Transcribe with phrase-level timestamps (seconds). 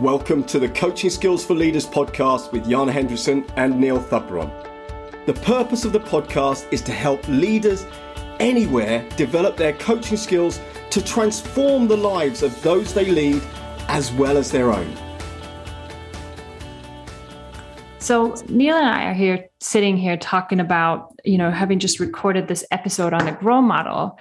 [0.00, 4.48] Welcome to the Coaching Skills for Leaders podcast with Jana Hendrickson and Neil Thubron.
[5.26, 7.84] The purpose of the podcast is to help leaders
[8.38, 13.42] anywhere develop their coaching skills to transform the lives of those they lead
[13.88, 14.88] as well as their own.
[17.98, 22.46] So Neil and I are here sitting here talking about, you know, having just recorded
[22.46, 24.16] this episode on the grow model.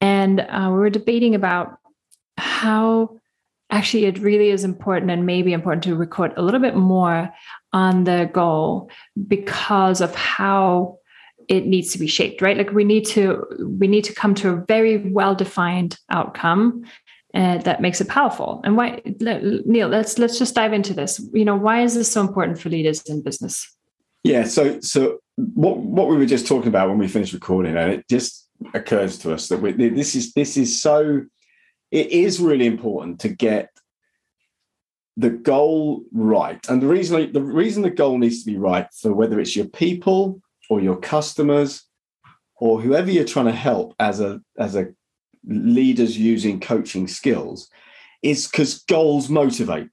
[0.00, 1.78] And uh, we were debating about
[2.38, 3.18] how
[3.70, 7.32] actually it really is important and maybe important to record a little bit more
[7.72, 8.90] on the goal
[9.26, 10.98] because of how
[11.48, 12.56] it needs to be shaped right?
[12.56, 13.44] Like we need to
[13.78, 16.84] we need to come to a very well defined outcome
[17.34, 18.60] uh, that makes it powerful.
[18.64, 21.20] And why neil let's let's just dive into this.
[21.32, 23.72] You know why is this so important for leaders in business?
[24.24, 27.92] Yeah so so what what we were just talking about when we finished recording and
[27.92, 31.24] it just occurs to us that we, this is this is so
[31.90, 33.70] it is really important to get
[35.16, 36.64] the goal right.
[36.68, 39.68] And the reason the reason the goal needs to be right for whether it's your
[39.68, 41.84] people or your customers
[42.58, 44.88] or whoever you're trying to help as a as a
[45.46, 47.70] leaders using coaching skills
[48.22, 49.88] is because goals motivate.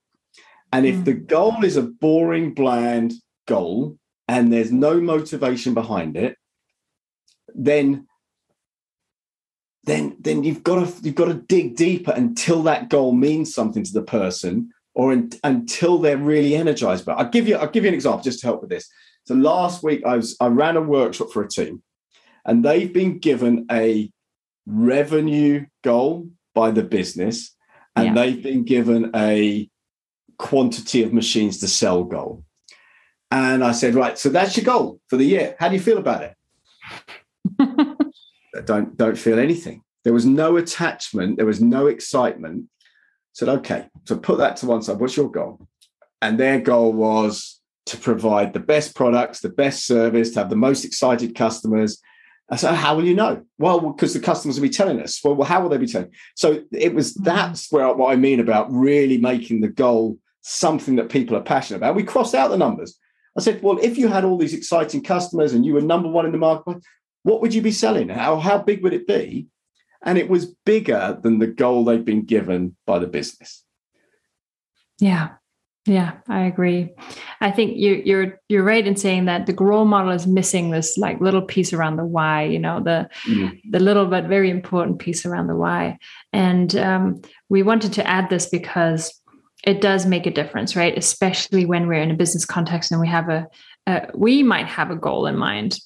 [0.72, 1.06] And if mm.
[1.06, 3.14] the goal is a boring, bland
[3.48, 6.38] goal and there's no motivation behind it,
[7.54, 8.08] then
[9.86, 13.84] then then you've got to you've got to dig deeper until that goal means something
[13.84, 17.84] to the person or in, until they're really energized but i'll give you i'll give
[17.84, 18.90] you an example just to help with this.
[19.26, 21.82] So last week i was i ran a workshop for a team
[22.46, 24.12] and they've been given a
[24.66, 27.56] revenue goal by the business
[27.96, 28.14] and yeah.
[28.14, 29.70] they've been given a
[30.38, 32.44] quantity of machines to sell goal.
[33.32, 35.56] And i said right so that's your goal for the year.
[35.60, 36.36] How do you feel about it
[38.66, 39.84] don't don't feel anything.
[40.04, 41.38] There was no attachment.
[41.38, 42.66] There was no excitement.
[43.34, 45.00] Said, okay, so put that to one side.
[45.00, 45.68] What's your goal?
[46.22, 50.56] And their goal was to provide the best products, the best service, to have the
[50.56, 52.00] most excited customers.
[52.50, 53.44] I said, how will you know?
[53.58, 55.20] Well, because the customers will be telling us.
[55.24, 56.12] Well, how will they be telling?
[56.36, 57.24] So it was mm-hmm.
[57.24, 61.78] that's where what I mean about really making the goal something that people are passionate
[61.78, 61.96] about.
[61.96, 63.00] We crossed out the numbers.
[63.38, 66.26] I said, well, if you had all these exciting customers and you were number one
[66.26, 66.84] in the market,
[67.24, 68.10] what would you be selling?
[68.10, 69.48] How, how big would it be?
[70.06, 73.64] And it was bigger than the goal they'd been given by the business.
[75.00, 75.30] Yeah.
[75.86, 76.92] Yeah, I agree.
[77.42, 80.98] I think you, you're you're right in saying that the grow model is missing this
[80.98, 82.44] like little piece around the why.
[82.44, 83.60] You know, the mm.
[83.70, 85.98] the little but very important piece around the why.
[86.32, 89.12] And um, we wanted to add this because
[89.66, 90.98] it does make a difference, right?
[90.98, 93.48] Especially when we're in a business context and we have a,
[93.86, 95.80] a we might have a goal in mind,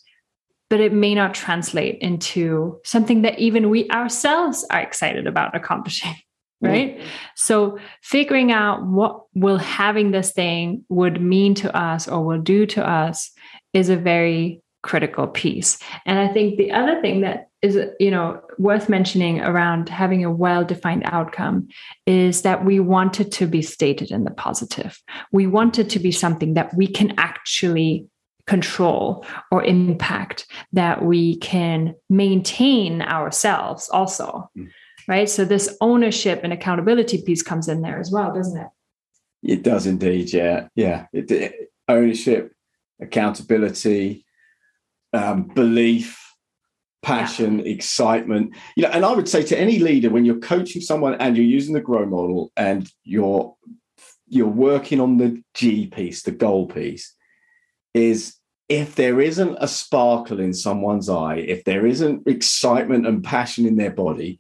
[0.70, 6.16] but it may not translate into something that even we ourselves are excited about accomplishing
[6.62, 6.98] right?
[6.98, 7.08] Mm-hmm.
[7.36, 12.66] so figuring out what will having this thing would mean to us or will do
[12.66, 13.32] to us
[13.74, 15.78] is a very critical piece.
[16.06, 20.32] And i think the other thing that is you know worth mentioning around having a
[20.32, 21.68] well defined outcome
[22.06, 25.02] is that we want it to be stated in the positive.
[25.32, 28.08] We want it to be something that we can actually
[28.48, 34.70] control or impact that we can maintain ourselves also mm.
[35.08, 38.68] right so this ownership and accountability piece comes in there as well doesn't it
[39.44, 42.54] it does indeed yeah yeah it, it, ownership
[43.02, 44.26] accountability
[45.14, 46.24] um, belief
[47.02, 47.66] passion yeah.
[47.66, 51.38] excitement you know and i would say to any leader when you're coaching someone and
[51.38, 53.56] you're using the grow model and you're
[54.28, 57.14] you're working on the g piece the goal piece
[57.94, 58.37] is
[58.70, 63.78] if there isn't a sparkle in someone's eye, if there isn't excitement and passion in
[63.78, 64.40] their body,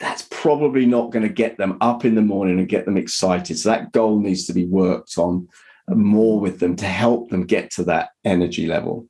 [0.00, 3.58] that's probably not going to get them up in the morning and get them excited.
[3.58, 5.48] So that goal needs to be worked on
[5.88, 9.08] more with them to help them get to that energy level.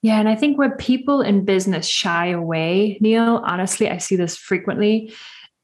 [0.00, 4.36] Yeah, and I think where people in business shy away, Neil, honestly, I see this
[4.36, 5.12] frequently,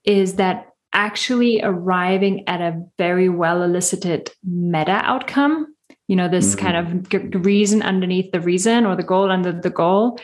[0.04, 5.73] is that actually arriving at a very well elicited meta outcome
[6.08, 6.66] you know this mm-hmm.
[6.66, 10.18] kind of reason underneath the reason or the goal under the goal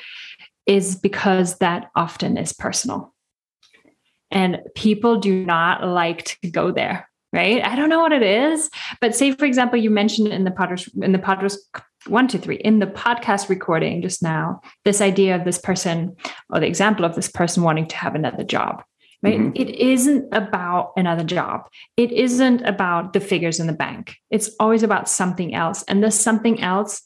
[0.67, 3.15] is because that often is personal.
[4.31, 7.65] And people do not like to go there right?
[7.65, 10.91] I don't know what it is but say for example you mentioned in the podcast
[11.03, 11.57] in the podcast
[12.07, 16.17] one two three in the podcast recording just now this idea of this person
[16.51, 18.83] or the example of this person wanting to have another job
[19.23, 19.39] right?
[19.39, 19.53] Mm-hmm.
[19.55, 21.69] It isn't about another job.
[21.97, 24.17] It isn't about the figures in the bank.
[24.31, 25.83] It's always about something else.
[25.85, 27.03] And this something else,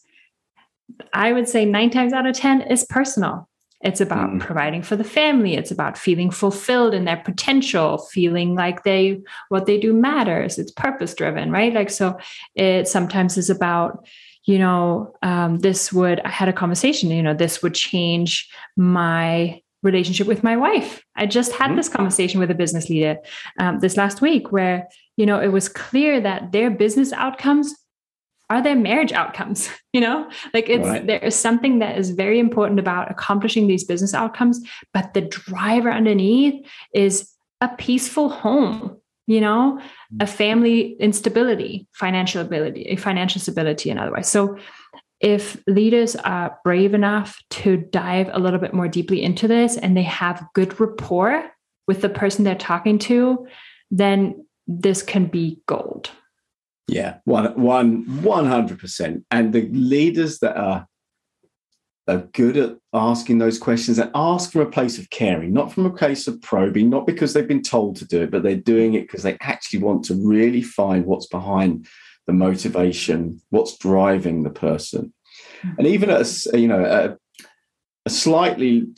[1.13, 3.49] I would say nine times out of 10 is personal.
[3.85, 4.41] it's about mm.
[4.41, 9.21] providing for the family it's about feeling fulfilled in their potential feeling like they
[9.51, 12.17] what they do matters it's purpose driven right like so
[12.55, 14.07] it sometimes is about
[14.45, 19.61] you know um, this would i had a conversation you know this would change my
[19.85, 21.05] relationship with my wife.
[21.15, 21.77] I just had mm.
[21.77, 23.19] this conversation with a business leader
[23.61, 27.75] um, this last week where you know it was clear that their business outcomes
[28.51, 30.29] are their marriage outcomes you know?
[30.53, 31.07] Like it's right.
[31.07, 34.61] there is something that is very important about accomplishing these business outcomes
[34.93, 37.31] but the driver underneath is
[37.61, 39.81] a peaceful home you know?
[40.21, 44.59] A family instability financial ability a financial stability and otherwise so
[45.25, 49.97] if leaders are brave enough to dive a little bit more deeply into this and
[49.97, 51.51] they have good rapport
[51.89, 53.47] with the person they're talking to
[53.91, 56.11] then this can be gold
[56.87, 59.25] yeah, one, one, one hundred percent.
[59.31, 60.87] And the leaders that are
[62.07, 65.87] are good at asking those questions and ask from a place of caring, not from
[65.87, 68.93] a place of probing, not because they've been told to do it, but they're doing
[68.93, 71.87] it because they actually want to really find what's behind
[72.27, 75.13] the motivation, what's driving the person,
[75.79, 76.21] and even at
[76.53, 77.47] a, you know a,
[78.07, 78.89] a slightly,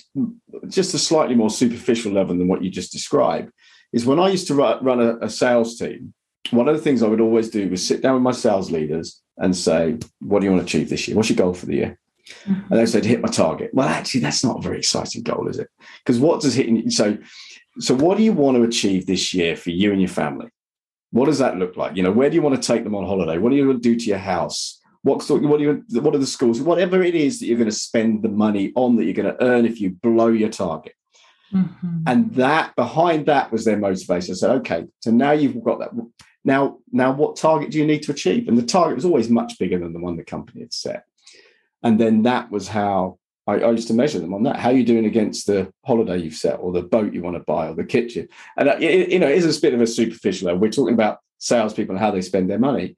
[0.68, 3.50] just a slightly more superficial level than what you just described
[3.92, 6.12] is when I used to run a, a sales team
[6.52, 9.22] one of the things I would always do was sit down with my sales leaders
[9.36, 11.16] and say, What do you want to achieve this year?
[11.16, 11.98] What's your goal for the year?
[12.44, 12.72] Mm-hmm.
[12.72, 13.70] And they said, hit my target.
[13.72, 15.68] Well, actually, that's not a very exciting goal, is it?
[16.04, 17.18] Because what does hitting so
[17.78, 20.48] so what do you want to achieve this year for you and your family?
[21.10, 21.96] What does that look like?
[21.96, 23.38] You know, where do you want to take them on holiday?
[23.38, 24.80] What do you want to do to your house?
[25.02, 26.60] What sort, what do you what are the schools?
[26.60, 29.42] Whatever it is that you're going to spend the money on that you're going to
[29.42, 30.94] earn if you blow your target.
[31.52, 32.02] Mm-hmm.
[32.06, 34.32] And that behind that was their motivation.
[34.32, 35.90] I said, okay, so now you've got that.
[36.44, 38.48] Now, now, what target do you need to achieve?
[38.48, 41.04] And the target was always much bigger than the one the company had set.
[41.82, 44.56] And then that was how I, I used to measure them on that.
[44.56, 47.42] How are you doing against the holiday you've set, or the boat you want to
[47.44, 48.28] buy, or the kitchen?
[48.56, 50.46] And uh, it, you know, it is a bit of a superficial.
[50.46, 50.60] Level.
[50.60, 52.96] We're talking about salespeople and how they spend their money.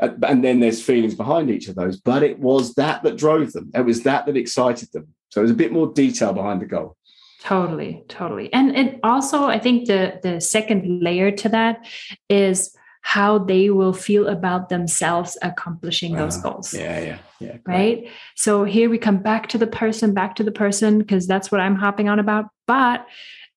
[0.00, 2.00] Uh, and then there's feelings behind each of those.
[2.00, 3.70] But it was that that drove them.
[3.74, 5.14] It was that that excited them.
[5.30, 6.96] So it was a bit more detail behind the goal.
[7.40, 8.52] Totally, totally.
[8.52, 11.86] And it also, I think the the second layer to that
[12.28, 16.72] is how they will feel about themselves accomplishing those uh, goals.
[16.72, 17.56] Yeah, yeah, yeah.
[17.66, 18.10] Right.
[18.36, 21.60] So here we come back to the person, back to the person, because that's what
[21.60, 22.46] I'm hopping on about.
[22.66, 23.06] But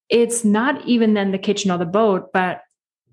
[0.10, 2.62] it's not even then the kitchen or the boat, but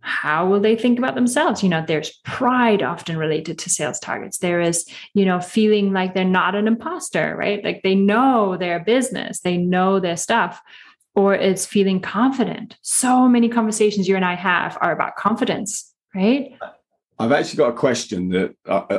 [0.01, 4.37] how will they think about themselves you know there's pride often related to sales targets
[4.37, 8.81] there is you know feeling like they're not an imposter right like they know their
[8.81, 10.61] business they know their stuff
[11.15, 16.57] or it's feeling confident so many conversations you and i have are about confidence right?
[16.61, 16.71] Uh,
[17.19, 18.55] I've actually got a question that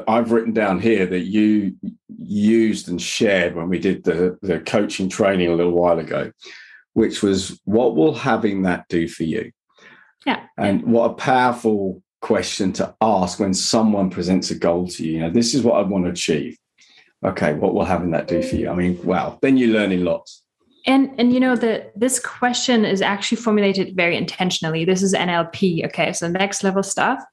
[0.08, 1.76] I've written down here that you
[2.18, 6.32] used and shared when we did the, the coaching training a little while ago,
[6.94, 9.52] which was what will having that do for you?
[10.26, 10.46] Yeah.
[10.58, 15.14] And what a powerful question to ask when someone presents a goal to you.
[15.14, 16.58] You know, this is what I want to achieve.
[17.24, 18.70] Okay, what will having that do for you?
[18.70, 20.46] I mean, wow, then you're learning lots
[20.86, 25.86] and and you know the this question is actually formulated very intentionally this is nlp
[25.86, 27.24] okay so next level stuff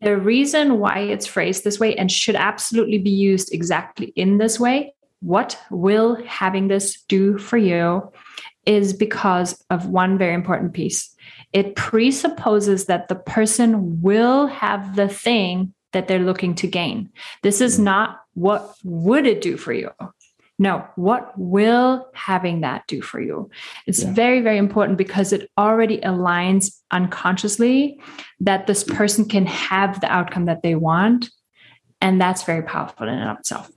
[0.00, 4.60] the reason why it's phrased this way and should absolutely be used exactly in this
[4.60, 8.12] way what will having this do for you
[8.66, 11.14] is because of one very important piece.
[11.52, 17.10] It presupposes that the person will have the thing that they're looking to gain.
[17.42, 17.84] This is hmm.
[17.84, 19.90] not what would it do for you
[20.58, 23.50] no, what will having that do for you?
[23.86, 24.12] It's yeah.
[24.12, 28.00] very, very important because it already aligns unconsciously
[28.40, 31.30] that this person can have the outcome that they want.
[32.00, 33.70] And that's very powerful in and of itself.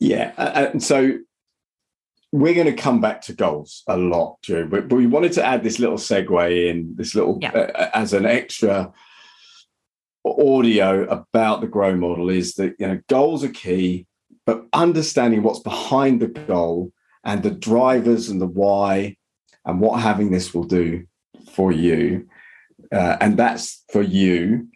[0.00, 0.32] Yeah.
[0.36, 1.18] And so
[2.32, 5.62] we're going to come back to goals a lot, Drew, but, we wanted to add
[5.62, 7.52] this little segue in, this little yeah.
[7.52, 8.92] uh, as an extra
[10.24, 14.06] audio about the grow model is that you know goals are key
[14.46, 16.92] but understanding what's behind the goal
[17.24, 19.16] and the drivers and the why
[19.64, 21.06] and what having this will do
[21.52, 22.28] for you.
[22.90, 24.68] Uh, and that's for you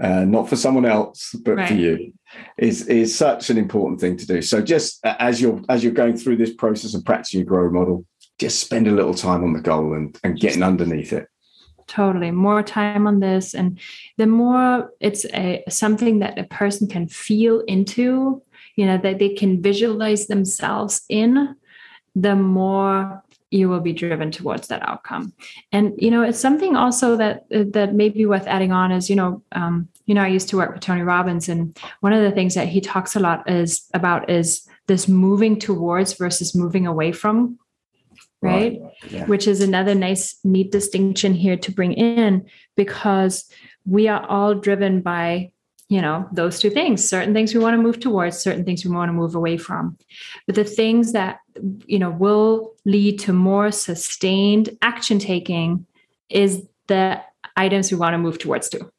[0.00, 1.68] uh, not for someone else but right.
[1.68, 2.12] for you
[2.58, 4.40] is is such an important thing to do.
[4.40, 8.06] So just as you're as you're going through this process of practicing your grow model
[8.38, 11.28] just spend a little time on the goal and, and getting underneath it.
[11.86, 12.30] Totally.
[12.30, 13.78] More time on this and
[14.16, 18.42] the more it's a something that a person can feel into
[18.80, 21.54] you know that they can visualize themselves in
[22.14, 25.34] the more you will be driven towards that outcome
[25.70, 29.16] and you know it's something also that that may be worth adding on is you
[29.16, 32.30] know um, you know i used to work with tony robbins and one of the
[32.30, 37.12] things that he talks a lot is about is this moving towards versus moving away
[37.12, 37.58] from
[38.40, 38.80] right.
[39.10, 39.26] Yeah.
[39.26, 42.46] which is another nice neat distinction here to bring in
[42.76, 43.50] because
[43.84, 45.52] we are all driven by
[45.90, 48.92] you know those two things certain things we want to move towards certain things we
[48.92, 49.98] want to move away from.
[50.46, 51.40] But the things that
[51.84, 55.84] you know will lead to more sustained action taking
[56.30, 57.20] is the
[57.56, 58.90] items we want to move towards too.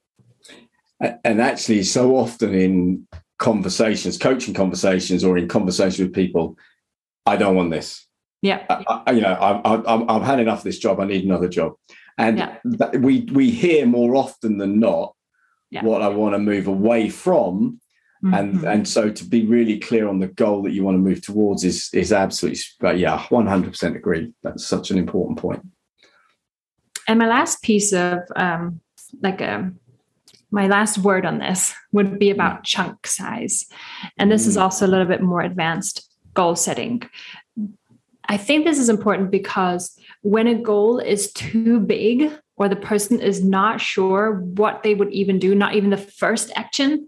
[1.24, 3.07] And actually so often in
[3.39, 6.55] conversations coaching conversations or in conversations with people
[7.25, 8.05] i don't want this.
[8.43, 8.63] Yeah.
[8.69, 11.74] I, I, you know I, i've had enough of this job i need another job.
[12.17, 12.98] And yeah.
[12.98, 15.15] we we hear more often than not
[15.71, 15.83] yeah.
[15.83, 17.79] what i want to move away from
[18.23, 18.33] mm-hmm.
[18.33, 21.21] and and so to be really clear on the goal that you want to move
[21.21, 25.65] towards is is absolutely but yeah 100% agree that's such an important point.
[27.07, 28.79] and my last piece of um
[29.21, 29.79] like a um,
[30.51, 32.65] my last word on this would be about mm.
[32.65, 33.65] chunk size.
[34.17, 34.61] And this is mm.
[34.61, 37.03] also a little bit more advanced goal setting.
[38.27, 43.20] I think this is important because when a goal is too big or the person
[43.20, 47.08] is not sure what they would even do, not even the first action,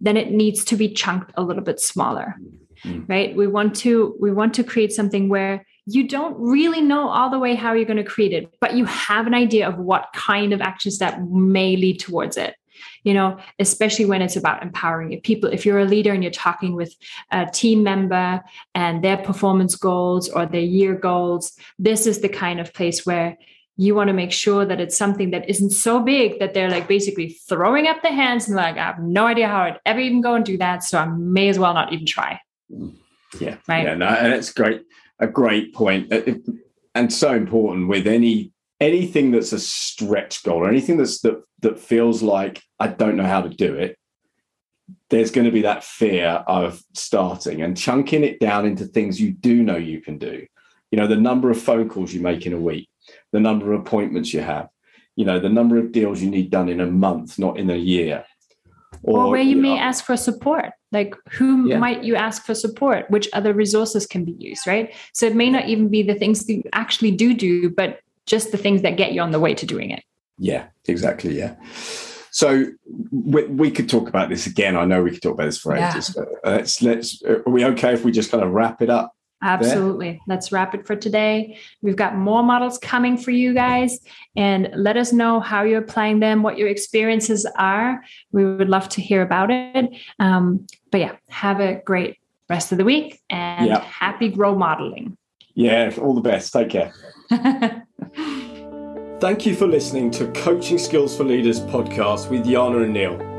[0.00, 2.36] then it needs to be chunked a little bit smaller.
[2.84, 3.08] Mm.
[3.08, 3.36] Right?
[3.36, 7.38] We want to we want to create something where you don't really know all the
[7.38, 10.52] way how you're going to create it, but you have an idea of what kind
[10.52, 12.56] of actions that may lead towards it
[13.04, 16.32] you know especially when it's about empowering your people if you're a leader and you're
[16.32, 16.94] talking with
[17.30, 18.40] a team member
[18.74, 23.36] and their performance goals or their year goals this is the kind of place where
[23.76, 26.86] you want to make sure that it's something that isn't so big that they're like
[26.86, 30.20] basically throwing up their hands and like i have no idea how i'd ever even
[30.20, 32.40] go and do that so i may as well not even try.
[32.70, 32.94] Mm.
[33.40, 33.56] Yeah.
[33.66, 33.84] Right?
[33.84, 34.82] Yeah no, and it's great
[35.22, 36.12] a great point.
[36.12, 36.34] Uh,
[36.94, 41.78] and so important with any anything that's a stretch goal or anything that's that that
[41.78, 43.96] feels like I don't know how to do it,
[45.08, 49.30] there's going to be that fear of starting and chunking it down into things you
[49.30, 50.44] do know you can do.
[50.90, 52.88] You know, the number of phone calls you make in a week,
[53.32, 54.68] the number of appointments you have,
[55.16, 57.76] you know, the number of deals you need done in a month, not in a
[57.76, 58.24] year.
[59.02, 60.70] Or, or where you, you may know, ask for support.
[60.92, 61.78] Like, who yeah.
[61.78, 63.10] might you ask for support?
[63.10, 64.94] Which other resources can be used, right?
[65.12, 68.52] So it may not even be the things that you actually do do, but just
[68.52, 70.04] the things that get you on the way to doing it.
[70.38, 71.36] Yeah, exactly.
[71.36, 71.56] Yeah.
[72.30, 72.66] So
[73.10, 74.76] we, we could talk about this again.
[74.76, 75.90] I know we could talk about this for yeah.
[75.90, 76.10] ages.
[76.10, 77.22] But uh, let's let's.
[77.22, 79.14] Are we okay if we just kind of wrap it up?
[79.42, 80.12] Absolutely.
[80.12, 80.20] There?
[80.28, 81.58] Let's wrap it for today.
[81.82, 83.98] We've got more models coming for you guys,
[84.36, 88.02] and let us know how you're applying them, what your experiences are.
[88.30, 89.90] We would love to hear about it.
[90.18, 92.18] Um, but yeah, have a great
[92.48, 93.82] rest of the week and yep.
[93.82, 95.16] happy grow modeling.
[95.54, 96.52] Yeah, all the best.
[96.52, 96.92] Take care.
[99.20, 103.32] Thank you for listening to Coaching Skills for Leaders podcast with Yana and Neil.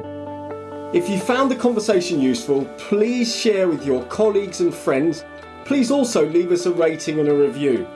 [0.93, 5.25] If you found the conversation useful, please share with your colleagues and friends.
[5.65, 7.87] Please also leave us a rating and a review.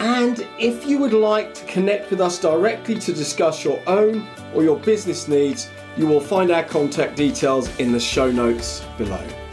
[0.00, 4.62] And if you would like to connect with us directly to discuss your own or
[4.62, 9.43] your business needs, you will find our contact details in the show notes below.